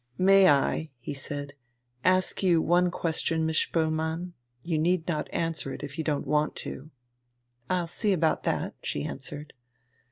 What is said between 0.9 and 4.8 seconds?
he said, "ask you one question, Miss Spoelmann? You